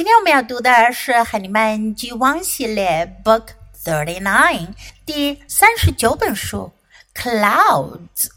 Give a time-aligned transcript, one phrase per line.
[0.00, 3.48] 今天我们要读的是海尼曼 G1 系列 Book
[3.84, 4.68] Thirty Nine
[5.04, 6.72] 第三十九本书
[7.14, 8.30] ，Clouds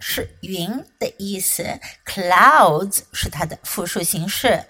[0.00, 4.64] 是云的意思，clouds 是它的复数形式。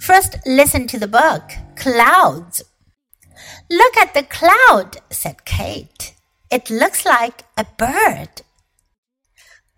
[0.00, 1.42] First, listen to the book.
[1.76, 2.62] Clouds.
[3.68, 6.14] Look at the cloud, said Kate.
[6.48, 8.40] It looks like a bird.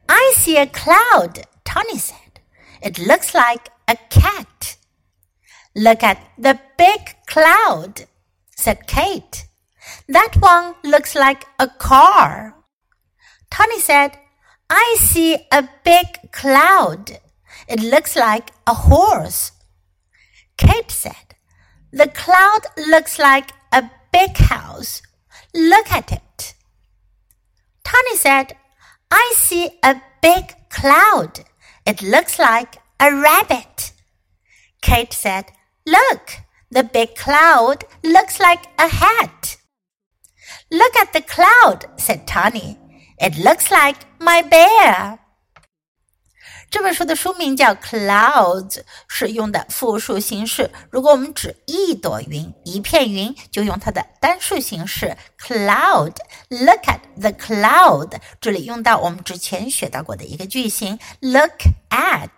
[0.07, 2.30] I see a cloud, Tony said.
[2.83, 4.77] It looks like a cat.
[5.75, 8.07] Look at the big cloud,
[8.57, 9.47] said Kate.
[10.09, 12.57] That one looks like a car.
[13.51, 14.19] Tony said,
[14.69, 17.19] I see a big cloud.
[17.69, 19.52] It looks like a horse.
[20.57, 21.35] Kate said,
[21.93, 25.02] The cloud looks like a big house.
[25.55, 26.55] Look at it.
[27.85, 28.57] Tony said,
[29.10, 31.45] I see a big cloud.
[31.91, 33.91] It looks like a rabbit.
[34.80, 35.47] Kate said,
[35.85, 36.37] Look,
[36.71, 39.57] the big cloud looks like a hat.
[40.71, 42.79] Look at the cloud, said Tony.
[43.19, 45.19] It looks like my bear.
[46.71, 48.71] 这本书的书名叫《Clouds》，
[49.09, 50.71] 是用的复数形式。
[50.88, 56.15] 如果我们指一朵云、一片云，就用它的单数形式 cloud。
[56.48, 61.59] Look at the cloud，这里用到我们之前学到过的一个句型 look
[61.91, 62.29] at。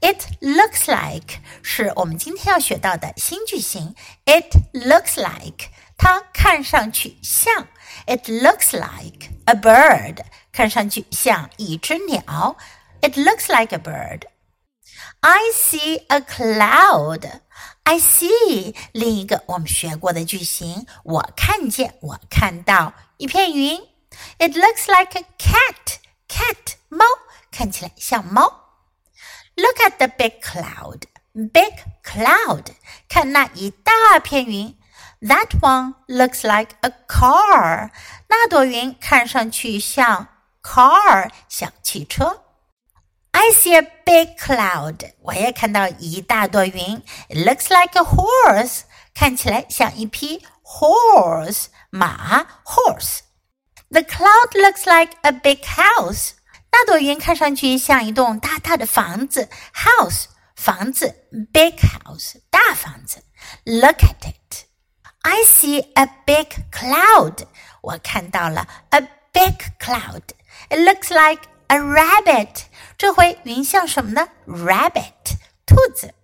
[0.00, 3.94] It looks like 是我们今天要学到的新句型。
[4.24, 5.66] It looks like
[5.98, 7.68] 它看上去像。
[8.06, 10.16] It looks like a bird，
[10.50, 12.56] 看上去像一只鸟。
[13.01, 14.25] It looks like a bird.
[15.21, 17.41] I see a cloud.
[17.83, 23.79] I see 另一个我们学过的句型，我看见，我看到一片云。
[24.37, 25.99] It looks like a cat.
[26.27, 27.05] Cat 猫，
[27.51, 28.43] 看起来像猫。
[29.55, 31.03] Look at the big cloud.
[31.33, 32.65] Big cloud，
[33.07, 34.77] 看那一大片云。
[35.21, 37.91] That one looks like a car.
[38.27, 40.27] 那朵云看上去像
[40.61, 42.41] car，像汽车。
[43.31, 45.11] I see a big cloud.
[45.21, 47.01] 我也看到一大朵云。
[47.29, 48.81] It looks like a horse.
[49.13, 53.19] 看起来像一匹 horse 马 horse.
[53.89, 56.31] The cloud looks like a big house.
[56.71, 60.25] 那朵云看上去像一栋大大的房子 house
[60.55, 63.23] 房子 big house 大房子。
[63.65, 64.65] Look at it.
[65.21, 67.45] I see a big cloud.
[67.81, 69.01] 我看到了 a
[69.31, 70.23] big cloud.
[70.69, 72.64] It looks like a rabbit。
[72.98, 76.14] 这回云像什么呢？Rabbit，兔子。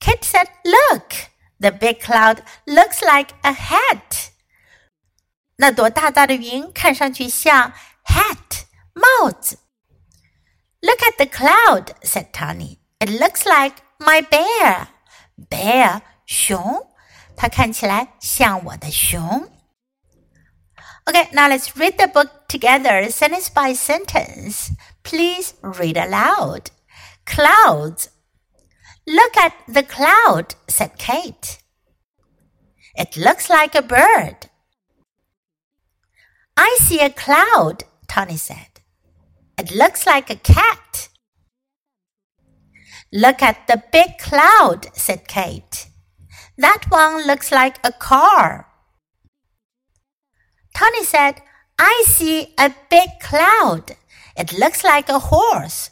[0.00, 1.12] Kate said, "Look,
[1.60, 4.30] the big cloud looks like a hat."
[5.56, 7.72] 那朵大大的云看上去像
[8.04, 9.58] hat 帽子。
[10.80, 12.78] Look at the cloud," said Tony.
[12.98, 14.88] "It looks like my bear."
[15.48, 16.92] Bear 熊，
[17.36, 19.48] 它看起来像我的熊。
[21.08, 24.70] Okay, now let's read the book together, sentence by sentence.
[25.02, 26.70] Please read aloud.
[27.26, 28.08] Clouds.
[29.06, 31.58] Look at the cloud, said Kate.
[32.94, 34.48] It looks like a bird.
[36.56, 38.80] I see a cloud, Tony said.
[39.58, 41.08] It looks like a cat.
[43.12, 45.88] Look at the big cloud, said Kate.
[46.56, 48.71] That one looks like a car.
[50.82, 51.40] Tony said,
[51.78, 53.92] I see a big cloud.
[54.36, 55.90] It looks like a horse.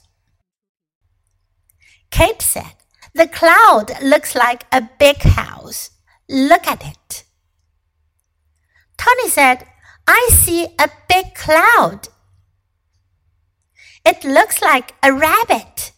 [2.10, 2.74] Kate said,
[3.14, 5.90] The cloud looks like a big house.
[6.28, 7.22] Look at it.
[8.98, 9.64] Tony said,
[10.08, 12.08] I see a big cloud.
[14.04, 15.92] It looks like a rabbit.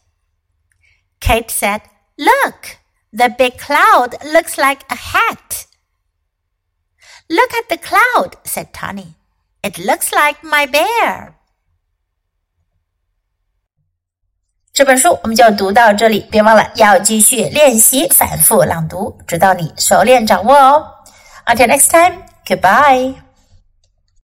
[1.18, 1.80] Kate said,
[2.18, 2.76] Look,
[3.10, 5.66] the big cloud looks like a hat.
[7.31, 9.15] Look at the cloud, said Tony.
[9.61, 11.33] It looks like my bear.
[14.73, 20.87] 这本书我们就读到这里，别忘了要继续练习反复朗读，直到你熟练掌握哦。
[21.47, 23.15] Until next time, goodbye.